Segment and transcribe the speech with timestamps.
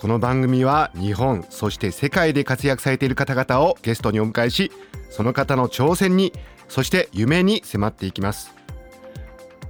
[0.00, 4.72] この番組は日本そして世界で活躍されている方々をゲストにお迎えし
[5.10, 6.32] その方の挑戦に
[6.70, 8.54] そして夢に迫っていきます。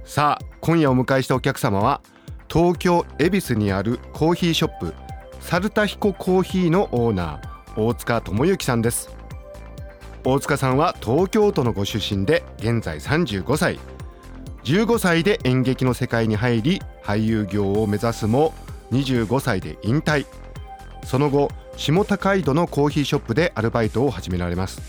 [0.05, 1.99] さあ今夜お迎えしたお客様は
[2.47, 4.93] 東京恵比寿にあるコーヒーショップ
[5.41, 9.13] サルタヒココーヒーのオーナー大塚智之さんです。
[10.23, 13.79] 大塚さんは東京都のご出身で現在35歳。
[14.63, 18.53] 15歳で演劇の世界に入り俳優業を目指すも
[18.91, 20.25] 25歳で引退。
[21.05, 24.81] その後下高井戸のコーヒーショップでアルバイトを始められます。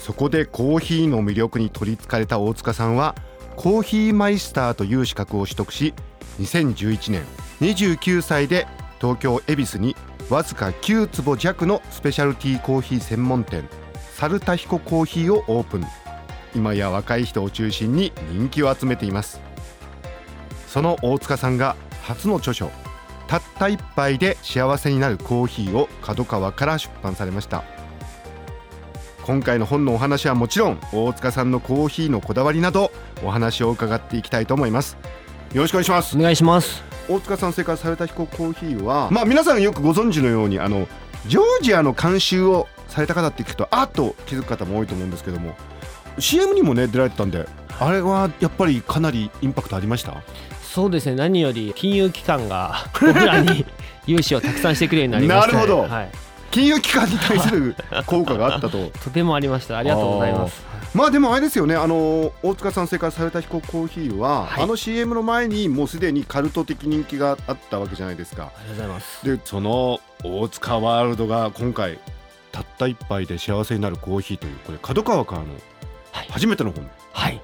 [0.00, 3.14] そこでコーヒーの魅力に取りつかれた大塚さんは
[3.56, 5.92] コーヒーマイスターという資格を取得し
[6.40, 7.24] 2011年
[7.60, 8.66] 29歳で
[9.00, 9.96] 東京恵比寿に
[10.30, 13.68] わずか9坪弱のスペシャルティーコーヒー専門店
[14.14, 15.84] サルタヒココーヒーをオープン。
[16.54, 19.40] 今や若い人を中心に人気を集めています。
[20.66, 22.70] その大塚さんが初の著書
[23.28, 27.62] 「たった一杯で幸せになるコーヒー」を角川から出版されました。
[29.24, 32.90] 今回の本のお話はもちろん大塚さんのコーヒーのこだわりなど
[33.22, 34.96] お話を伺っていきたいと思います。
[35.52, 36.16] よろしくお願いします。
[36.16, 36.82] お願いします。
[37.10, 40.88] 大塚さん正解された彦コーヒーはまあ皆さんよくご存知のようにあの
[41.26, 45.54] ジョージアの監修をされた方って聞くとあっと気づく方も多いと思うんですけども
[46.18, 47.46] CM にもね出られてたんで
[47.78, 50.22] あれはやっぱりかなりインパクトありました？
[50.78, 51.16] そうですね。
[51.16, 53.66] 何より金融機関が 僕らに
[54.06, 55.88] 融資をたくさんしてくれるようになりました、なるほど。
[55.92, 56.10] はい、
[56.52, 57.74] 金融機関に対する
[58.06, 58.92] 効果があったと。
[59.02, 59.76] とてもありました。
[59.76, 60.64] ありがとうございます。
[60.94, 61.74] まあでもあれですよね。
[61.74, 64.62] あの大塚さん正解された彦コーヒーは、はい。
[64.62, 68.44] あの CM の前にもうすでにカルト的人気があったわけじゃないですか。
[68.44, 69.26] ありがとうございます。
[69.26, 71.98] でその大塚ワールドが今回
[72.52, 75.46] たった一杯で幸せになるコーヒーというこれ角川からの
[76.12, 76.28] はい。
[76.30, 77.40] 初めての本、はい。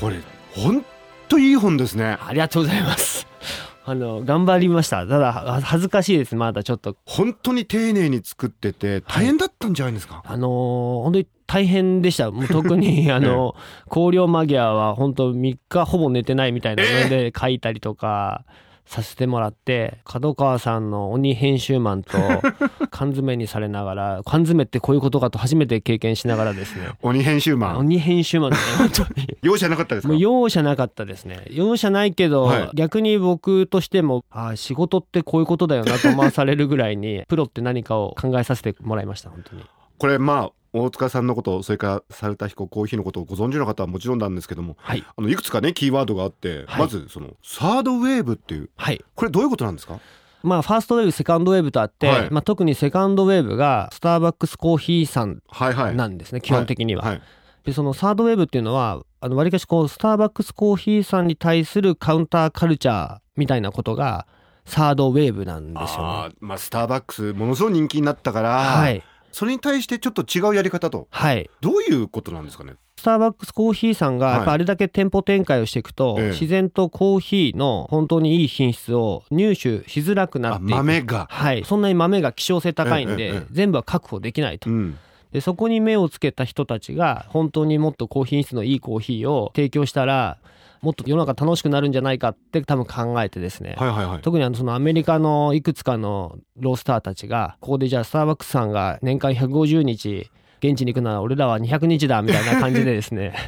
[0.00, 0.16] これ
[0.54, 0.82] ほん
[1.28, 2.18] といい本ですね。
[2.20, 3.26] ありがとうございます。
[3.84, 5.06] あの頑張りました。
[5.06, 6.34] ただは恥ずかしいです。
[6.34, 6.96] まだちょっと。
[7.04, 12.30] 本当に丁寧に作ってて大変だったんじゃないですか、あのー本当に大変でした。
[12.30, 13.54] もう特に あの
[13.88, 18.44] 香料マギアは本当3日ほぼ寝てないみたいなので書いたりとか
[18.86, 22.12] させてもらって角川さんの鬼編集マンと
[22.90, 26.88] 缶詰にされながら缶詰ってこういうことかと初めて経験しながらですね。
[27.02, 27.78] 鬼編集マン。
[27.78, 29.36] 鬼編集マンね本当に。
[29.42, 30.12] 容赦なかったですか？
[30.12, 31.44] もう容赦なかったですね。
[31.50, 32.70] 容赦ないけど、はい。
[32.74, 39.62] 逆に僕としてもあー仕事ってこういうことだよなと思わされるぐらいにプロって何かを考えさせてもらいました本当に
[39.98, 45.04] これまあ大塚さんのことそれからサルタヒココーヒーのことをご存知の方はもちろんなんですけどもはい。
[45.04, 46.80] あのいくつかねキーワードがあって、はい。
[46.80, 49.02] まずそのサードウェーブっていうはい。
[49.14, 50.00] これどういうことなんですか？
[50.42, 52.30] まあファーストウェーブセカンドウェーブとあって、はい。
[52.30, 55.96] まあ、特にセカンドウェーブがスターバックスコーヒーさんはいはい。
[55.96, 57.02] なんですね、基本的には。
[57.04, 57.22] はい。
[57.64, 64.28] でそのサードウェーブっていうのはあの割かしこうスターバックスコーヒーさんに対するカウンターカルチャーみたいなことが
[64.66, 66.04] サードウェーブなんですよね。
[66.04, 69.02] あーまあスターバックスものすごい人気になったから、はい、
[69.36, 71.08] それに対してちょっと違うやり方と。
[71.10, 72.76] はい、どういうことなんですかね？
[72.96, 74.36] スターバックスコーヒーさんがはい。
[74.36, 76.30] やっぱあれだけ店舗展開をしていくと、ええ。
[76.30, 81.26] 自然とコーヒーの本当にいい品質を入手しづらくなあって豆が。
[81.30, 84.70] はい、そんなに豆が希少性高いんで、全部は確保できないと。
[84.70, 84.72] う。
[84.72, 84.98] ん。
[85.32, 90.38] でそこに目をつけた人たちが本当にもっと高品質のいいコーヒーを提供したら
[90.82, 94.22] もっと世の中楽しくなるんじゃないかって多分考えてですね、はいはいはい。
[94.22, 103.34] 特にあのそのアメリカのいくつかのロースターたちがここでじゃあスターバックスさんが年間150日現地に行くなら俺らは200日だみたいな感じでですね。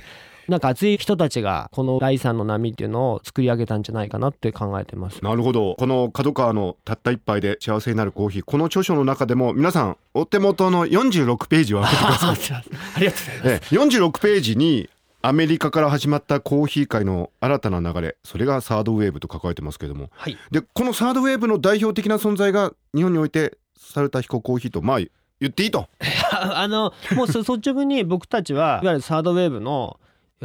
[0.48, 5.22] なんか熱い人たちがこの第三の波っていうのを作り上げたんじゃないかなって考えてます。
[5.22, 5.76] なるほど。
[5.78, 8.42] この角川のたった一杯で幸せになるコーヒー。
[8.42, 12.64] この著書の中でも皆さんお手元の46ページを開けてください。
[12.96, 13.74] ありがとうございます。
[13.74, 14.88] ええ46ページに
[15.20, 20.10] アメリカから始まったコーヒー界の新たな流れそれがサードウェーブと書かれてますけれども。
[20.12, 24.98] はい、でこのサードウェーブの代表的な存在が日本においてサルタヒココーヒーとまあ
[25.40, 25.88] 言っていいと。
[26.32, 29.98] あ あのもうそ 率直に僕たちはいわゆるサードウェーブの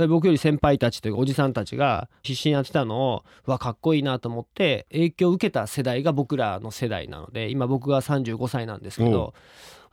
[0.10, 9.36] 僕より先輩たちというかおじさんたちが必死にやってたのをうわかっこいいなと思って影響を受けた世代が僕らの世代なので今僕が35歳なんですけど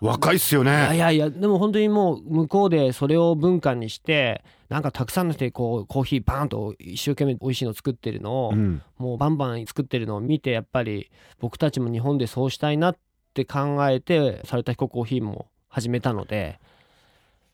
[0.00, 8.82] 若いっすよいやいねやいやでも本当にもう向こうでそれを文化にしてなんかたくさんの人でこうコーヒーバーンと一生懸命美味しいの作ってるのを、うん。
[8.98, 12.96] もうバンバン作ってるのを見てやっぱり僕たちも日本でそうしたいなっ
[13.34, 16.60] て考えてサルタヒココーヒーも始めたので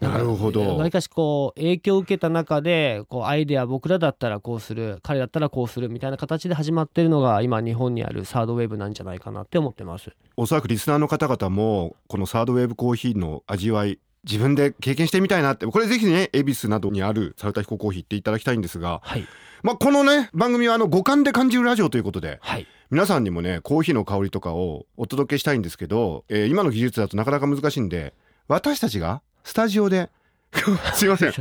[0.01, 0.77] なるほど。
[0.77, 10.11] わりかしこう影響を受けた中でこうアイデア僕らだったらこうする彼だったらこうするみたいな形で始まってるのが今日本にあるサードウェーブなんじゃないかなって思ってます。
[10.37, 19.27] おそらくリスナーの方々もこのサードウェーブコーヒーの味わい自分で経験してみたいなってこれぜひね恵比寿などにあるサルタヒココーヒーっていただきたいんですが、はい。
[19.63, 22.67] まあ、このね番組はあの五感で感じるラジオということではい。
[22.91, 28.15] 皆さんにもねコーヒーの香りとかをお届けしたいんですけど、えー今の技術だとなかなか難しいんで
[28.49, 30.11] 私たちがスタジオで。
[30.95, 31.33] すいません。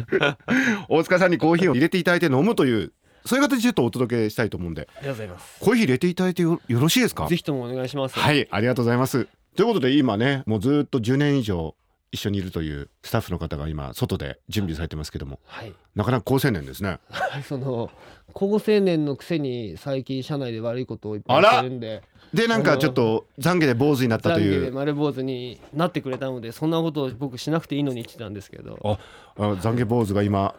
[0.89, 2.93] 大塚さんにコーヒーを入れていただいて飲むという
[3.25, 4.87] そういう形でちょっとお届けしたいと思うんで。
[4.97, 5.59] ありがとうございます。
[5.59, 7.25] コーヒー入れていただいてよよろしいですか？
[7.27, 8.19] ぜひともお願いします。
[8.19, 9.27] はいありがとうございます。
[9.55, 11.75] ということで今ねもうずっと10年以上
[12.11, 15.39] 一緒にいるというスタッフの方が今外で準備されてますけども。
[15.45, 15.73] はい。
[15.95, 16.99] なかなか高青年ですね。
[17.47, 17.89] その
[18.35, 22.03] 高青年のくせに最近社内で悪いことをいっぱいしてるんで
[22.33, 28.77] でなんかちょっと懺悔で坊主になったと懺悔いうで丸坊主になってくれたのでそんなことを僕しなくていいのにってたんですけど。
[28.83, 28.97] あ
[29.37, 30.53] あ懺悔坊主が今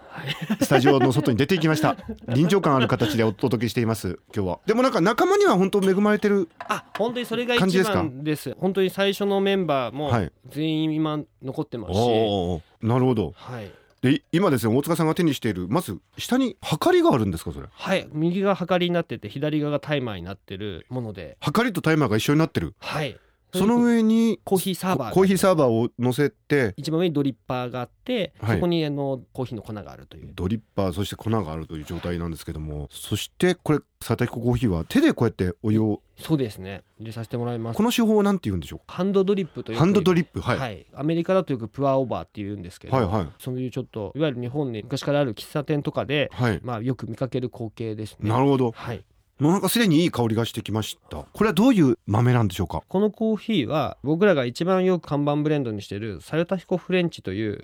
[0.63, 1.99] スタジオの外に出てきました。
[2.29, 4.61] 臨場感ある形でお届けしています今日は。
[4.65, 7.91] でもなんか仲間には本当恵まれてるあ本当にそれが一感じです
[8.23, 8.57] です。
[8.59, 10.33] 本当に最初のメンバーもはい。
[10.47, 12.61] 全員今残ってますし、おー。
[12.81, 13.35] なるほど。
[13.37, 13.71] はい
[14.13, 17.67] で今ですね大塚さんが手にしているまず下にはかりがあるんですかそれ？
[17.71, 18.09] はい。
[18.13, 21.37] 右がはかりになってて左側がタイマーになってるもので。
[21.41, 22.75] はかりとタイマーが一緒になってる。
[22.79, 23.19] はい
[23.57, 25.15] その上にコーヒーサーバーが。
[25.15, 28.57] コーヒーサーバーを乗せて一番上にドリッパーがあって、はい。
[28.57, 30.31] そこにあのコーヒーの粉があるという。
[30.35, 36.83] ドリッパーそして粉があるという状態なんですけどもそしてこれサタヒココーヒーは手でこうやってお湯をそうですね。
[36.99, 37.77] 入れさせてもらいます。
[37.77, 38.81] この手法は何て言うんでしょう？
[38.87, 39.77] ハンドドリップという。
[39.77, 43.29] かハンドドリップはい、はい、アメリカだとよくプアオーバーって言うんですけど、はいはい。
[43.39, 46.61] そういうちょっといわゆる日本に昔からある喫茶店とかで、はい。
[46.63, 48.31] まあ、よく見かける光景ですね。
[48.31, 48.73] なるほど。
[48.73, 49.05] はい、
[49.39, 51.19] なんかすでにいい香りがしてきました。
[51.19, 52.83] これはどういう豆なんでしょうか？
[52.89, 57.63] このコーヒーは僕らが一番よく看板ブレンドにしているサルタヒコフレンチという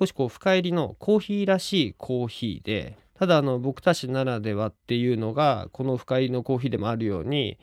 [0.00, 7.56] 少しこう深入りのコーヒーらしいコーヒーでただあの僕たちならではっていうのがこの深入りのコーヒーでもあるように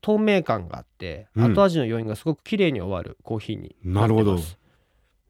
[0.00, 1.54] 透明感があってうん。
[1.54, 4.58] 後味の余韻がすごく綺麗に終わるコーヒーになってます。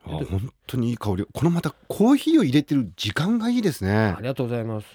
[0.06, 1.26] あ本当にいい香り。
[1.32, 3.92] このまたコーヒーを入れてる時間がいいですね。
[3.94, 4.86] ありがとうございます。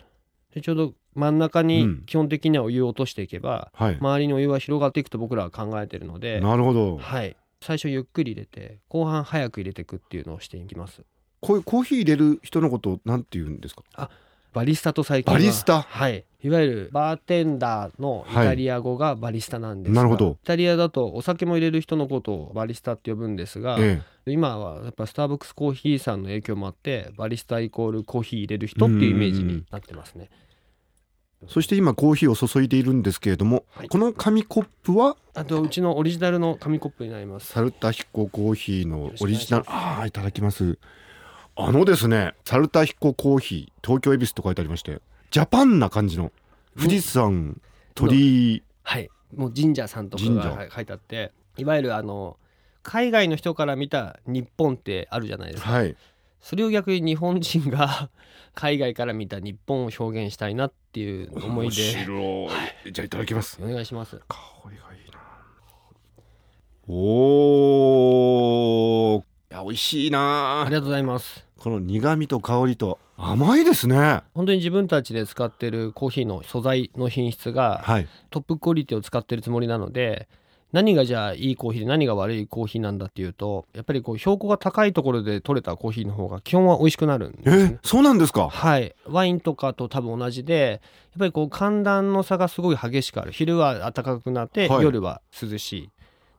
[0.54, 1.68] でちょうど真ん中うん。
[1.68, 6.98] に基本的にはお湯を落としていけば、はい、周りにお湯は広がっていくと僕らは考えてるので、なるほど。
[6.98, 11.04] はい、最初ゆっくり入れて後半早く入れていくっていうのをしていきます。
[11.42, 14.10] こういうコーヒー入れる人のことをなんて言うんですか？
[14.52, 15.82] バリスタと最近はバリスタ？
[15.82, 16.26] はい。
[16.42, 20.38] いわゆるバーテンダーのイタリア語がバリスタなんですが、なるほど。
[20.42, 30.30] イタリアだとお酒も入れる人のことをバリスタって呼ぶんですが、え今はやっぱスターバックスコーヒーさんの影響もあってバリスタイコールコーヒー入れる人っていうイメージになってますね。
[30.32, 30.49] え
[31.48, 33.90] そして今コーヒーを注いでいるんですけれども、はい。
[33.90, 35.16] この紙コップは？
[35.34, 37.48] あとうちのオリジナルの紙コップになります。
[37.48, 39.66] サルタヒココーヒーのオリジナル。
[39.68, 40.78] ああいただきます。
[41.56, 45.02] あのですねサルタヒココーヒー東京恵比寿と書いてありまして
[45.32, 46.32] ジャパンな感じの
[46.78, 47.60] 富士山
[47.96, 48.64] 鳥居。
[48.84, 52.38] はい、もう神社さんとかがはい書いてあっていわゆるあの
[52.84, 55.96] 海外の人から見た日本ってあるじゃないですか、はい
[56.42, 58.10] それを逆に日本人が
[58.56, 62.50] 海外から見た日本を表現したいなっていう思い面で白
[62.86, 62.92] い。
[62.92, 63.60] じゃあいただきます。
[63.62, 64.20] お願いします。
[64.28, 64.38] 香
[64.72, 65.20] りがいいな。
[66.88, 69.22] おー。
[69.22, 70.62] いや美味しいな。
[70.62, 71.46] ありがとうございます。
[71.58, 74.22] この苦味と香りと甘いですね。
[74.34, 78.08] 本当に自分たちで使ってるコーヒーの素材の品質がはい。
[78.30, 80.30] トップクオリティを使ってるつもりなので
[80.72, 87.74] 何がじゃあいいコーヒーで何が悪いコーヒーなんだっていうとやっぱりこう標高が高いところで取れたコーヒーの方が基本は美味しくなるんですね。
[87.76, 88.50] えそうなんですか？
[88.50, 93.32] はい、ワインとかと多分同じでやっぱりこう寒暖の差がすごい激しくある。
[93.32, 94.84] 昼は暖かくなって、はい。
[94.84, 95.90] 夜は涼しい。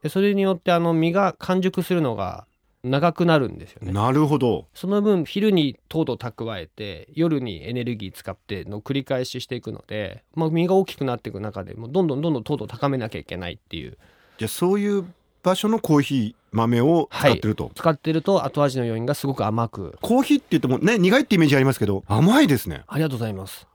[0.02, 2.46] でそれによってあの実が完熟するのが
[2.82, 3.92] 長くなるんですよね。
[3.92, 4.66] なるほど。
[4.72, 13.98] その分昼に糖度蓄えて夜にエネルギー使っての繰り返ししていくので、まあ、実が大きくなっていく中でもうどんどんどんどん糖度を高めなきゃいけないっていう
[14.40, 15.04] じゃあそういう
[15.42, 19.98] 場所のコーヒー豆を使ってると、使ってると後味の余韻がすごく甘く。
[20.00, 22.84] コーヒーって言ってもね苦いってイメージありますけど甘いですね。
[22.86, 23.66] ありがとうございます。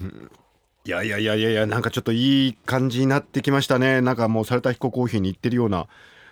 [0.00, 4.00] いやいやいやいやいやなんかちょっといい感じになってきましたね。
[4.00, 5.86] なんかもうサルタヒココーヒーに行ってるような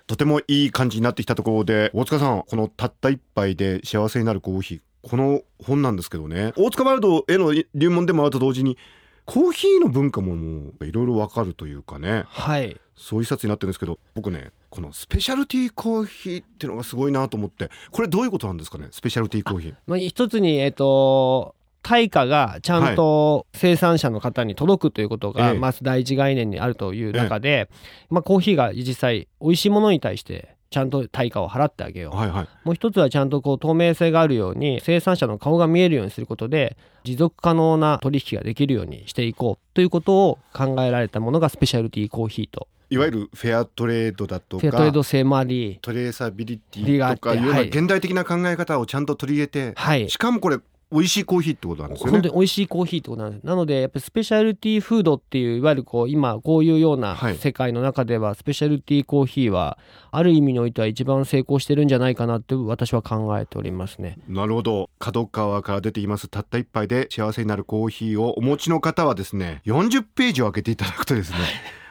[0.06, 6.54] とてもいい感じになってきたところで大塚さんこのたった一杯で幸せになるコーヒーこの本なんですけどね。
[6.56, 8.78] 大塚ワールドへの入門でもあると同時に
[9.26, 12.24] コーヒーの文化ももういろいろわかるというかね。
[12.26, 18.88] はいそういう冊になってるんですけど僕ねこのスペシャルティーコーヒーっていうのがすごいなと思ってこれどういうことなんですかね？
[18.90, 19.74] スペシャルティーコーヒー。
[19.86, 25.58] まあ、一つにえっ、と対価がちゃんと生産者の方に届くということが、ええ。
[25.58, 27.70] まず第一概念にあるという中で、
[28.10, 32.48] まあ、コーヒーが実際美味しいものに対してちゃんと対価を払ってあげよう、はいはい。
[32.64, 47.68] もう一つはちゃんとこう透明性があるように生産者の顔が見えるようにすることで持続可能な取引ができるようにしていこうということを考えられたものがスペシャルティーコーヒーといわゆるフェアトレードだとフェアトレーかド性もありトレーサビリティとかいうようなはい。
[47.68, 50.10] 現代的な考え方をちゃんと取り入れて、はい。
[50.10, 50.58] しかもこれ
[50.92, 52.12] 美味しいコーヒーってことなんですよね。
[52.12, 53.46] 本当に美味しいコーヒーってことなんです。
[53.46, 57.36] なのでやっぱりスペシャルティーフードっていういわゆるこう今こういうようなはい。
[57.36, 59.78] 世界の中ではスペシャルティーコーヒーは
[60.10, 64.18] ある意味においては一番成功してるんじゃないかなって私は考えておりますね。
[64.26, 64.90] なるほど。
[64.98, 66.26] 角川から出ています。
[66.26, 71.38] たった一杯で幸せになるコーヒーをお持ちの方はですね40ページを開けていただくとですね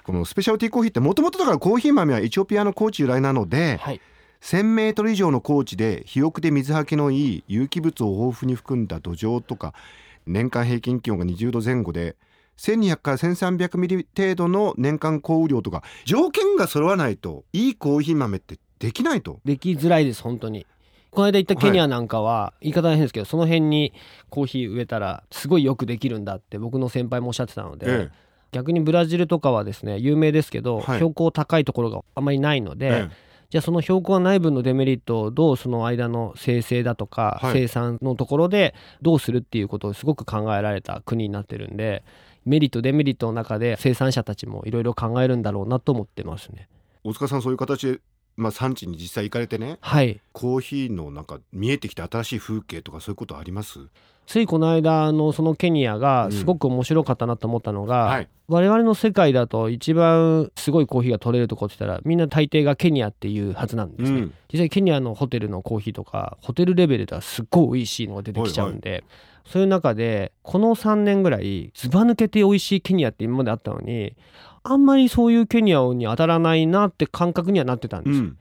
[0.09, 4.01] このスペシャルティーコーヒーってもともとだからコーヒー豆はエチオピアの高地由来なのではい。
[4.41, 9.75] 1000メートル以上の高地で肥沃で水はけのいい有機物を豊富に含んだ土壌とか
[10.25, 12.15] 年間平均気温が20度前後で
[12.57, 19.41] 1200から1300ミリ程度の年間降雨量とか条件が揃わないといいコーヒー豆ってできないと。
[19.45, 20.65] できづらいです本当に。
[21.11, 23.93] この間行ったケニアなんかは、言い方は変ですけどその辺に
[24.29, 28.09] コーヒー植えたらすごいよくできるんだって僕の先輩もおっしゃってたので、え
[28.51, 30.83] 逆にブラジルとかはですね有名ですけど、はい。
[30.97, 33.29] 標高高いところがあまりないので、ええ。
[33.49, 37.53] じゃあその標高がない分のデメリットをどうその間の生成だとか、はい。
[37.53, 42.03] 生産のところでどうするっていうことをすごく考えられた国になってるんで
[42.45, 46.67] メリットデメリットの中で生産者たちもいろいろ考えるんだろうなと思ってますね。
[47.03, 47.99] 大塚さんそういう形で、
[48.37, 50.21] まあ、産地に実際行かれてねはい。
[50.31, 53.79] コーヒーのなんか見えてきた新しい風景とかそういうことあります？
[54.29, 58.29] ついこの間のそのケニアがすごく面白かったなと思ったのが、はい。
[58.47, 64.33] 我々の世界だと一番すごいコーヒーが取れるとこって言ったらみんな大抵がケニアっていうはずなんですね、うん。
[64.51, 69.03] 実際ケニアのホテルのコーヒーとかホテルレベルではすっごい美味しいのが出てきちゃうんで、
[69.47, 74.15] そういう中でこの3年ぐらいずば抜けて美味しいケニアって今まであったのに
[74.61, 78.37] あんまりそういうケニアに当たらないなって感覚にはなってたんですよ、うん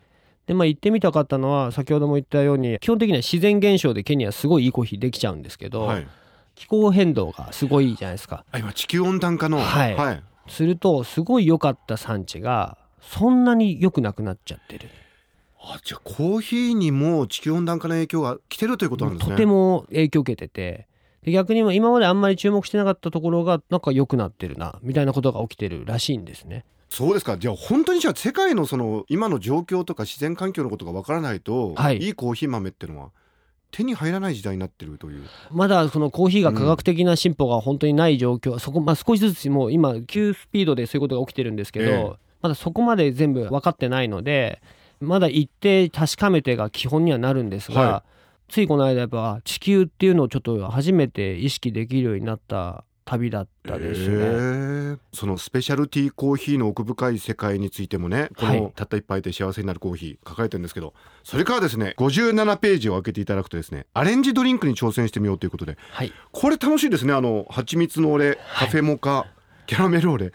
[0.49, 6.09] でまあ行ってみたかったのは先ほども言ったように基本的には自然現象でケニアすごいいいコーヒーできちゃうんですけど、はい。
[6.55, 8.45] 気候変動がすごいじゃないですか。
[8.51, 9.95] あ今地球温暖化のはい。
[9.95, 14.89] はい、するとすごい良かった産地がそんなに良くなくなっちゃってる。
[15.61, 19.33] あじゃあコーヒーにも地球温暖化の影響が来てるということなんですね。
[19.33, 20.89] とても影響を受けてて
[21.25, 26.65] で逆に今まであんまり注目してなかったところがなんか良くなってるなみたいなことが起きてるらしいんですね。
[26.89, 27.37] そうですか。
[27.37, 31.99] じゃあ本当にじゃあ世界のその今の状況とか自然環境のことがわからないと、はい。
[31.99, 33.11] いいコーヒー豆っていうのは
[33.71, 35.23] 手に入らない時代になってるという。
[35.51, 42.13] まだそのコーヒーが科学的な進歩が本当にない状況、そこまあ少しずつもう今急スピードでそういうことが起きてるんですけど、ええ。
[42.41, 44.63] まだそこまで全部分かってないので
[45.01, 48.05] まだ一定確かめてが基本にはなるんですが、は
[48.49, 54.17] ついこの間やっぱ地球っていうのをちょっと初めて意識できるようになった旅だったですね。
[54.17, 54.99] えー。
[55.15, 58.61] そのスペシャルティーコーヒーの奥深い世界についてもねこはい。
[58.61, 60.93] のたった一杯で幸せになるコーヒー書かれてるんですけど
[61.25, 65.79] それからですね57ページを開けていただくとですねアレンジドリンクに挑戦してみようということで。
[65.91, 66.13] はい。
[66.33, 67.15] これ楽しいですね。
[67.15, 69.27] あの蜂蜜のオレカフェモカ、
[69.67, 70.33] キャラメルオレ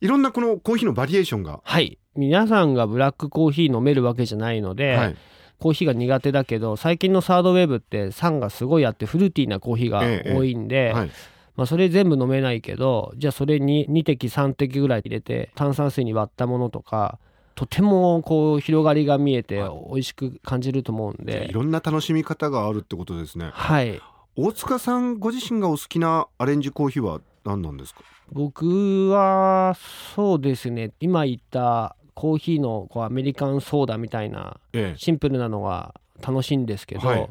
[0.00, 1.98] いろんなこのコーヒーのバリエーションが、はい。
[2.14, 5.16] 皆さんがブラックコーヒー飲めるわけじゃないので、はい、
[5.58, 10.34] コーヒーが苦手だけど最近のサードウェーブって酸がすごいあってフルーティーなコーヒーがええ。
[10.34, 11.10] 多いんで、はい、
[11.56, 17.18] まあ、それ全部飲めないけどじゃあそれに2滴3滴ぐらい入れて炭酸水に割ったものとか
[17.54, 21.46] とてもこう広がりが見えて美味しく感じると思うんで。
[21.48, 23.48] いろんな楽しみ方があるってことですね。
[23.54, 23.98] はい。
[24.36, 28.02] 大塚さんご自身がお好きなアレンジコーヒーは何なんですか？
[28.30, 29.74] 僕は
[30.14, 30.92] そうですね。
[31.00, 34.94] 今言ったコーヒーのこうアメリカンソーダみたいなえ。
[34.98, 37.30] シンプルなのが楽しいんですけど、はい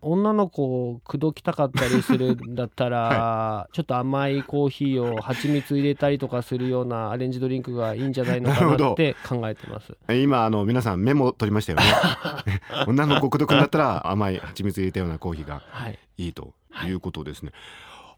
[0.00, 9.96] 女の子を口説きたかったりするんだったら、 ちょっと甘いコーヒーを蜂蜜入れたりとかするようなアレンジドリンクがいいんじゃないのかなって考えてます。
[10.08, 11.84] え今あの皆さんメモ取りましたよね？
[12.86, 16.54] 女の子口説くんだったら甘い蜂蜜入れたようなコーヒーがはい、いいと
[16.86, 17.52] いうことですね、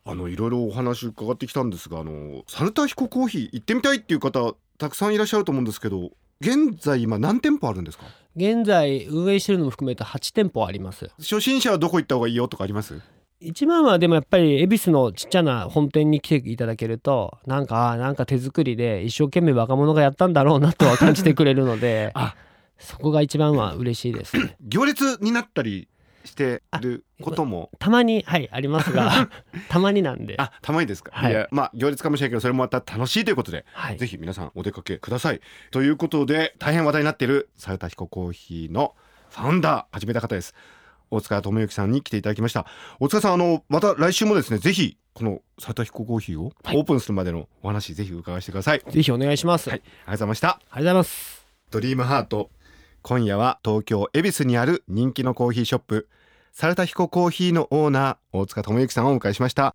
[0.04, 6.10] あのいろいろお話伺ってきたんですがあのサルタヒココーヒー行ってみたいっていう方たくさんいらっしゃると思うんですけど
[6.42, 8.04] 現在今何店舗あるんですか？
[8.34, 11.10] 現在運営してるのも含めて8店舗あります。
[11.18, 12.98] 初心者はどこ行った方がいいよとかあります？
[13.40, 22.34] 一番はでもやっぱり恵比寿のちっちゃな本店に来ていただけるとなんかなんか手作りで一生懸命若者がやったんだろうなとは感じてくれるので あ
[22.78, 24.56] そこが一番は嬉しいですね。
[24.66, 25.88] 行列になったり
[26.24, 27.70] してることも。
[27.78, 29.28] たまにはいありますが
[29.68, 30.34] たまになんで。
[30.38, 31.32] あたまにですか、はい。
[31.32, 33.98] いやまあ行列かもしれないけどそれもまた楽しいということで、はい。
[33.98, 35.40] ぜひ皆さんお出かけください。
[35.70, 38.94] ということで大変話題になっているサルタヒココーヒーの
[39.30, 40.54] ファウンダー始めた方です。
[41.10, 42.66] 大塚智之さんに来ていただきました。
[43.00, 46.76] 大塚さんあのまた来週もですねぜひこのサルタヒココーヒーをオはい。
[46.78, 48.82] ープンするまでのお話、ぜひ伺わせてください。
[48.88, 49.80] ぜひお願いします、はい。
[49.80, 50.48] ありがとうございました。
[50.48, 51.46] ありがとうございます。
[51.72, 52.50] ドリームハート
[53.02, 56.08] 今夜は東京恵比寿にある人気のコーヒーショップ
[56.52, 59.74] サルタヒココーヒーのオーナー大塚智之さんをお迎えしました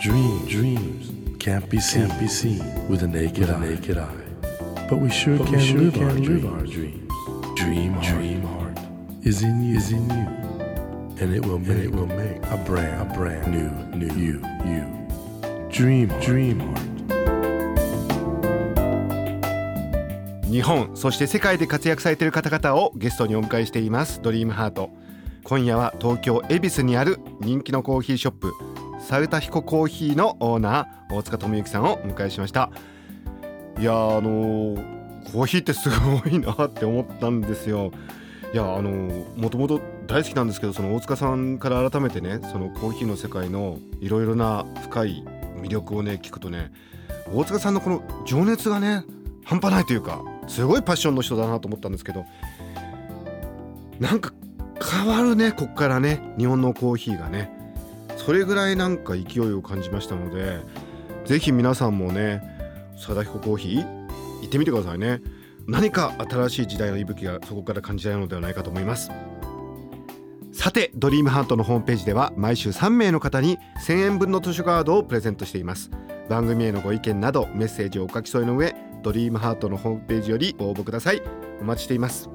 [0.00, 3.58] Dream, dreams can't be seen, can't be seen with a naked, eye.
[3.58, 4.28] naked eye.
[4.88, 7.12] But we sure can, sure live, our live our dreams.
[7.56, 8.78] Dream, heart, dream heart
[9.22, 10.47] is in you, is in you,
[11.20, 14.84] and it will, make, it will make a brand, a brand new, new you, you.
[15.70, 16.88] Dream, dream heart.
[20.50, 24.22] 日本そして世界で活躍されている方々をゲストにお迎えしています。
[24.22, 24.90] ドリームハート。
[25.44, 28.52] 今夜は東京恵比寿にある人気のコーヒーショップ
[29.00, 32.70] サルタヒココーヒーのオーナー大塚智之さんをお迎えしました。
[33.78, 37.92] いやーあのーコーヒーってすごいなって思ったんですよ。
[38.54, 45.24] いやあのーもともと大好きなんですけどその大塚さんから改めてねそのコーヒーの世界のいろいろな深い
[45.60, 46.72] 魅力をね聞くとね
[47.32, 49.04] 大塚さんのこの情熱がね
[49.44, 52.24] 半端ないというかすごいパッションの人だなと思ったんですけど
[54.00, 54.32] なんか
[54.82, 57.56] 変わるねこっからね日本のコーヒーがね。
[58.16, 60.58] それぐらいなんか勢いを感じましたので
[61.24, 62.42] ぜひ皆さんもね
[62.96, 63.86] 貞彦コーヒー
[64.42, 65.20] 行ってみてくださいね。
[65.66, 69.10] 何か新しい時代の息吹がそこから感じられるのではないかと思います。
[70.58, 75.88] さてドリームハートのホームページでは毎週3名の方に1000円分の図書カードをプレゼントしています。
[76.28, 78.74] 番組へのご意見などメッセージをお書き添えの上
[79.04, 81.22] ドリームハートのホームページよりご応募ください。
[81.60, 82.28] お待ちしています。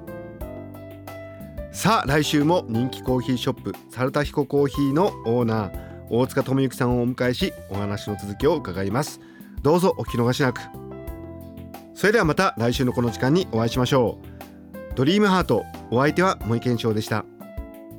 [1.74, 5.72] さあ来週も人気コーヒーショップサルタヒココーヒーのオーナー
[6.10, 9.20] 大塚智之さんをお迎えしお話の続きを伺います。
[9.64, 10.62] どうぞお聞き逃しなく。
[11.94, 14.96] それではまた来週のこの時間にお会いしましょう。
[14.96, 17.26] ドリームハートお相手は森健翔でした。